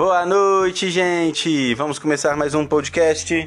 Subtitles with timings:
[0.00, 1.74] Boa noite, gente!
[1.74, 3.44] Vamos começar mais um podcast.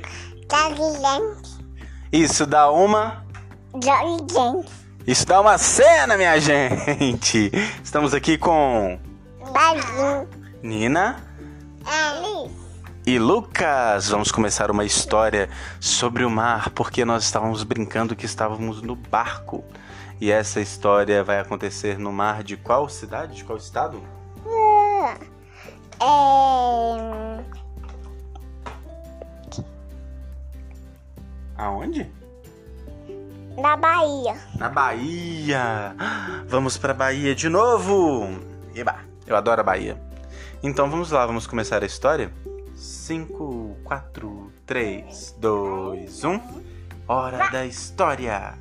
[2.12, 3.26] Isso dá uma.
[5.08, 7.50] Isso dá uma cena, minha gente!
[7.84, 9.00] Estamos aqui com.
[10.62, 11.26] Nina
[11.88, 12.54] Alice.
[13.04, 14.10] e Lucas.
[14.10, 15.50] Vamos começar uma história
[15.80, 19.64] sobre o mar, porque nós estávamos brincando que estávamos no barco.
[20.22, 23.38] E essa história vai acontecer no mar de qual cidade?
[23.38, 24.00] De qual estado?
[26.02, 27.44] É...
[31.58, 32.12] Aonde?
[33.58, 34.36] Na Bahia.
[34.58, 35.96] Na Bahia!
[36.48, 38.28] Vamos pra Bahia de novo!
[38.76, 40.02] Eba, eu adoro a Bahia.
[40.62, 42.34] Então vamos lá, vamos começar a história?
[42.76, 46.42] 5, 4, 3, 2, 1.
[47.08, 48.58] Hora da história!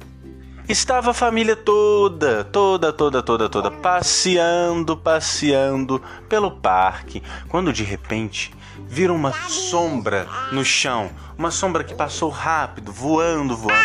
[0.69, 8.55] Estava a família toda, toda, toda, toda, toda, passeando, passeando pelo parque, quando de repente
[8.87, 11.11] viram uma sombra no chão.
[11.37, 13.83] Uma sombra que passou rápido, voando, voando,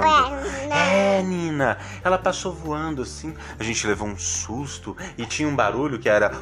[0.00, 0.46] voando.
[0.72, 3.34] É, Nina, ela passou voando assim.
[3.58, 6.32] A gente levou um susto e tinha um barulho que era.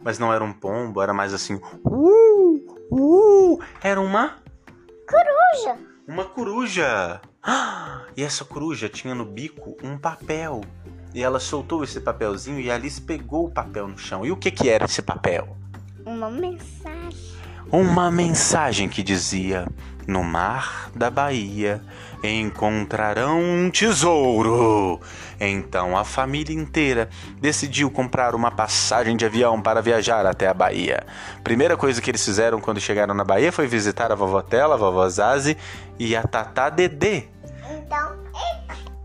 [0.00, 1.60] Mas não era um pombo, era mais assim.
[1.84, 3.62] "Uh, uh".
[3.80, 4.42] Era uma
[5.06, 5.91] Coruja.
[6.06, 7.20] Uma coruja.
[8.14, 10.60] E essa coruja tinha no bico um papel.
[11.14, 14.24] E ela soltou esse papelzinho e Alice pegou o papel no chão.
[14.24, 15.56] E o que que era esse papel?
[16.04, 17.32] Uma mensagem.
[17.70, 19.66] Uma mensagem que dizia:
[20.06, 21.82] No mar da Bahia
[22.22, 25.00] encontrarão um tesouro.
[25.40, 27.08] Então a família inteira
[27.40, 31.04] decidiu comprar uma passagem de avião para viajar até a Bahia.
[31.42, 34.78] Primeira coisa que eles fizeram quando chegaram na Bahia foi visitar a vovó Tela, a
[34.78, 35.56] vovó Zazi
[35.98, 37.24] e a Tatá Dedê.
[37.70, 38.16] Então,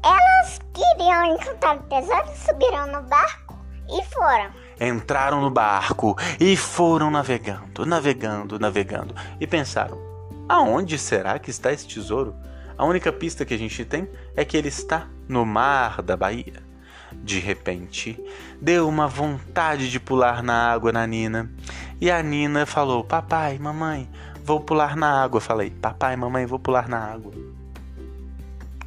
[0.03, 3.57] elas queriam encontrar o tesouro, subiram no barco
[3.89, 4.66] e foram.
[4.79, 9.15] Entraram no barco e foram navegando, navegando, navegando.
[9.39, 9.97] E pensaram:
[10.47, 12.35] aonde será que está esse tesouro?
[12.77, 16.61] A única pista que a gente tem é que ele está no mar da Bahia.
[17.11, 18.23] De repente,
[18.61, 21.51] deu uma vontade de pular na água na Nina.
[21.99, 24.07] E a Nina falou: Papai, mamãe,
[24.43, 25.41] vou pular na água.
[25.41, 27.33] Falei: Papai, mamãe, vou pular na água.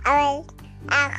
[0.04, 0.44] Aí,
[0.88, 1.10] a,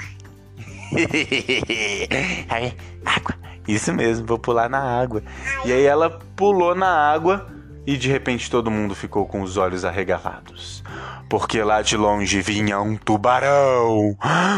[2.55, 3.35] aí, água.
[3.67, 5.21] Isso mesmo, vou pular na água.
[5.65, 7.47] E aí ela pulou na água
[7.85, 10.83] e de repente todo mundo ficou com os olhos arregalados.
[11.29, 14.17] Porque lá de longe vinha um tubarão.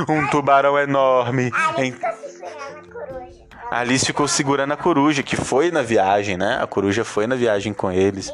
[0.09, 1.52] Um tubarão enorme.
[1.53, 2.94] Alice Em- ficou segurando
[3.72, 6.59] a Alice ficou segurando a coruja, que foi na viagem, né?
[6.62, 8.31] A coruja foi na viagem com eles.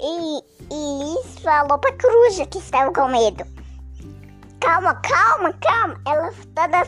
[0.00, 0.02] E.
[0.04, 0.38] E,
[0.70, 3.44] e Liz falou pra coruja que estava com medo.
[4.60, 6.00] Calma, calma, calma.
[6.06, 6.82] Ela toda,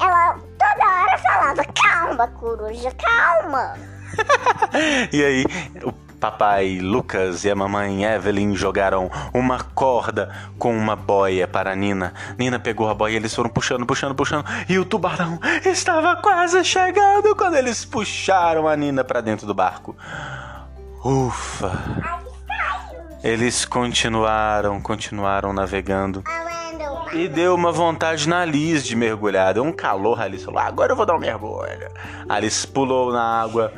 [0.00, 3.74] ela toda hora falava, calma, coruja, calma.
[5.10, 5.46] E aí,
[5.82, 5.92] o
[6.22, 12.14] papai Lucas e a mamãe Evelyn jogaram uma corda com uma boia para a Nina.
[12.38, 17.34] Nina pegou a boia, eles foram puxando, puxando, puxando, e o tubarão estava quase chegando
[17.34, 19.96] quando eles puxaram a Nina para dentro do barco.
[21.04, 21.72] Ufa!
[23.24, 26.22] Eles continuaram, continuaram navegando.
[27.14, 29.52] E deu uma vontade na Alice de mergulhar.
[29.52, 31.90] Deu um calor, Alice falou: agora eu vou dar um mergulho.
[32.28, 33.72] Alice pulou na água.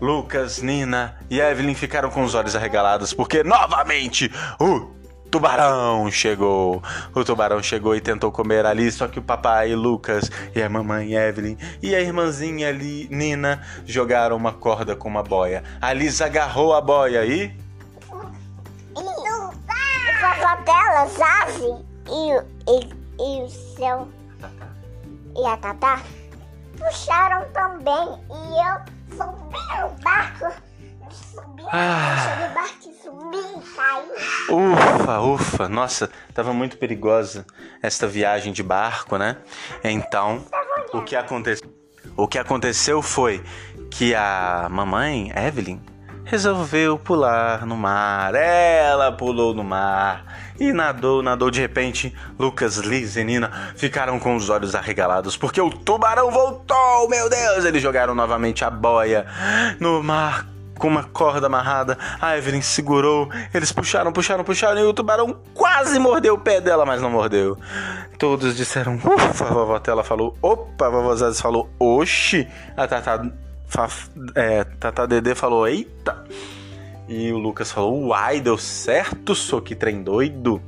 [0.00, 4.88] Lucas, Nina e Evelyn ficaram com os olhos arregalados porque novamente o
[5.28, 6.82] tubarão chegou.
[7.14, 10.68] O tubarão chegou e tentou comer a Alice, só que o papai Lucas e a
[10.68, 15.64] mamãe Evelyn e a irmãzinha ali, Nina jogaram uma corda com uma boia.
[15.80, 17.52] A Alice agarrou a boia e
[18.96, 19.52] E o
[20.20, 24.08] vovó dela, Zazi, e, o- e, e o seu.
[25.36, 26.00] E a Tatá
[26.76, 28.08] puxaram também.
[28.30, 30.52] E eu subi no barco.
[31.10, 32.46] Subi Ah.
[32.48, 34.08] do barco e subi e caí.
[34.50, 37.46] Ufa, ufa, nossa, tava muito perigosa
[37.82, 39.36] esta viagem de barco, né?
[39.84, 40.44] Então,
[40.92, 41.68] o que aconteceu?
[42.16, 43.42] O que aconteceu foi
[43.90, 45.80] que a mamãe, Evelyn,
[46.24, 48.34] resolveu pular no mar.
[48.34, 50.24] Ela pulou no mar
[50.58, 52.14] e nadou, nadou de repente.
[52.38, 57.64] Lucas, Liz e Nina ficaram com os olhos arregalados porque o tubarão voltou, meu Deus!
[57.64, 59.26] Eles jogaram novamente a boia
[59.78, 60.46] no mar
[60.78, 61.98] com uma corda amarrada.
[62.20, 63.28] A Evelyn segurou.
[63.52, 67.58] Eles puxaram, puxaram, puxaram e o tubarão quase mordeu o pé dela, mas não mordeu.
[68.18, 72.48] Todos disseram, ufa, a vovó Tela falou, opa, a vovó Zazi falou, oxi.
[72.76, 73.30] A Tata,
[73.66, 73.88] fa,
[74.34, 76.24] é, Tata Dedê falou, eita.
[77.08, 80.62] E o Lucas falou, uai, deu certo, sou que trem doido.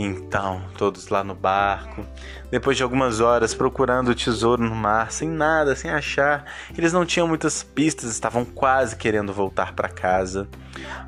[0.00, 2.04] Então, todos lá no barco,
[2.52, 6.44] depois de algumas horas procurando o tesouro no mar, sem nada, sem achar,
[6.76, 10.48] eles não tinham muitas pistas, estavam quase querendo voltar para casa.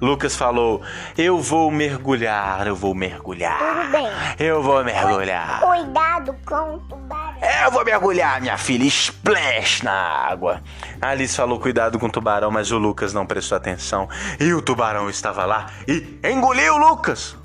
[0.01, 0.83] Lucas falou:
[1.17, 3.59] Eu vou mergulhar, eu vou mergulhar.
[3.59, 4.09] Tudo bem.
[4.41, 5.61] Eu vou mergulhar.
[5.61, 7.20] Cuidado com o tubarão.
[7.41, 10.63] Eu vou mergulhar, minha filha, splash na água.
[11.01, 14.09] A Alice falou cuidado com o tubarão, mas o Lucas não prestou atenção.
[14.39, 17.37] E o tubarão estava lá e engoliu o Lucas.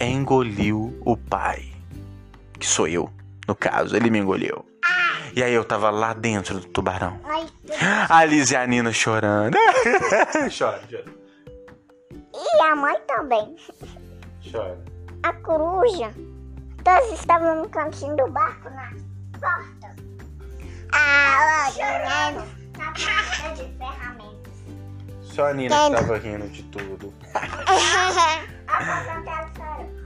[0.00, 1.72] Engoliu o pai.
[2.58, 3.10] Que sou eu,
[3.46, 4.64] no caso, ele me engoliu.
[5.34, 7.20] E aí eu tava lá dentro do tubarão.
[8.08, 9.58] A Alice e a Nina chorando.
[10.56, 11.04] chora, chora.
[12.34, 13.54] E a mãe também.
[14.50, 14.78] Chora.
[15.22, 16.10] A coruja.
[16.86, 18.92] Todos estavam no cantinho do barco na
[19.40, 19.96] porta.
[20.92, 22.46] Ah, chorando.
[22.78, 24.52] Na porta de ferramentas.
[25.20, 27.12] Só a Nina que tava rindo de tudo.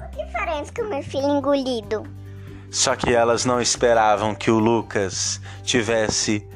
[0.00, 2.04] O que faremos com meu filho engolido?
[2.70, 6.48] Só que elas não esperavam que o Lucas tivesse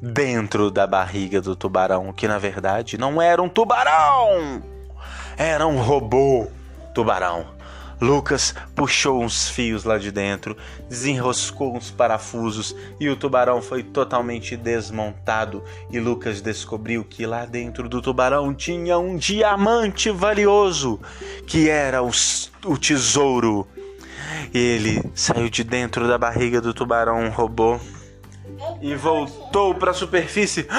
[0.00, 4.62] dentro da barriga do tubarão, que na verdade não era um tubarão,
[5.38, 6.50] era um robô
[6.94, 7.59] tubarão.
[8.00, 10.56] Lucas puxou uns fios lá de dentro,
[10.88, 15.62] desenroscou uns parafusos e o tubarão foi totalmente desmontado.
[15.90, 20.98] E Lucas descobriu que lá dentro do tubarão tinha um diamante valioso,
[21.46, 22.10] que era o,
[22.64, 23.68] o tesouro.
[24.54, 27.78] Ele saiu de dentro da barriga do tubarão robô
[28.80, 30.66] e voltou para a superfície.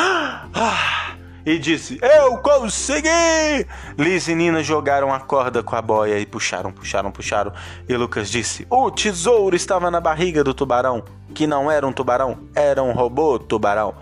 [0.53, 1.00] Ah,
[1.45, 3.67] e disse: Eu consegui!
[3.97, 7.53] Liz e Nina jogaram a corda com a boia e puxaram, puxaram, puxaram.
[7.88, 11.03] E Lucas disse: O tesouro estava na barriga do tubarão,
[11.33, 13.95] que não era um tubarão, era um robô tubarão.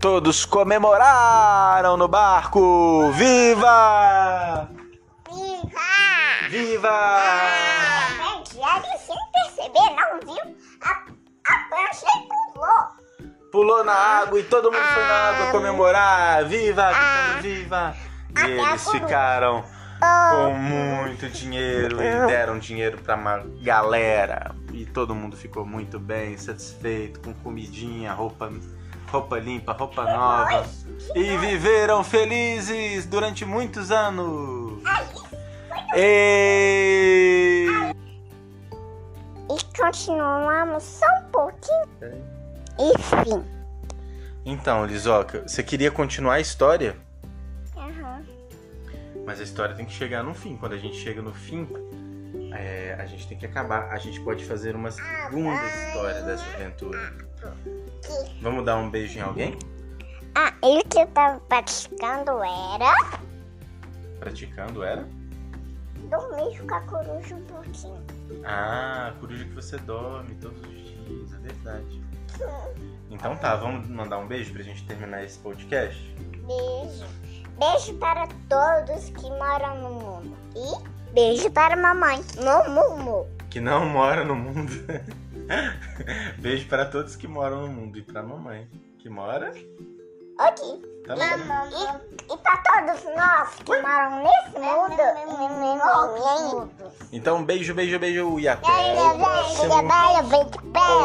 [0.00, 3.10] Todos comemoraram no barco!
[3.12, 4.68] Viva!
[5.30, 6.48] Viva!
[6.48, 7.10] Viva!
[8.16, 10.56] Gente, ali sem perceber, não viu?
[10.82, 12.25] A, a prancha.
[13.56, 16.44] Pulou na água e todo mundo foi na água comemorar.
[16.44, 16.92] Viva!
[16.92, 17.96] Gritando viva!
[18.36, 19.64] E eles ficaram
[19.98, 24.54] com muito dinheiro e deram dinheiro pra uma galera.
[24.74, 28.52] E todo mundo ficou muito bem, satisfeito, com comidinha, roupa,
[29.10, 30.66] roupa limpa, roupa nova.
[31.14, 34.82] E viveram felizes durante muitos anos.
[35.96, 37.68] E...
[39.48, 42.35] E continuamos só um pouquinho.
[42.78, 43.44] E fim.
[44.44, 46.96] Então, Lisoca, você queria continuar a história?
[47.76, 48.24] Aham.
[49.24, 50.56] Mas a história tem que chegar no fim.
[50.56, 51.66] Quando a gente chega no fim,
[52.54, 53.90] é, a gente tem que acabar.
[53.90, 57.12] A gente pode fazer uma segunda história dessa aventura.
[58.40, 59.58] Vamos dar um beijo em alguém?
[60.34, 62.94] Ah, e o que eu tava praticando era
[64.20, 65.08] Praticando era?
[66.08, 68.02] dormir com a coruja um pouquinho.
[68.44, 72.05] Ah, a coruja que você dorme todos os dias, é verdade.
[73.10, 75.98] Então tá, vamos mandar um beijo pra gente terminar esse podcast?
[76.46, 77.06] Beijo.
[77.58, 80.36] Beijo para todos que moram no mundo.
[80.54, 82.20] E beijo para a mamãe.
[82.68, 83.26] Mumu.
[83.48, 84.72] Que não mora no mundo.
[86.38, 88.68] beijo para todos que moram no mundo e pra mamãe
[88.98, 89.50] que mora.
[90.38, 90.82] Aqui.
[91.06, 91.22] Tá bom.
[91.70, 94.65] E, e para todos nós que moram nesse mundo.
[97.12, 99.88] Então beijo, beijo, beijo e até o próximo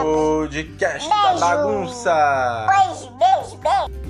[0.03, 2.67] podcast da bagunça.
[2.67, 4.00] Beijo, beijo, beijo.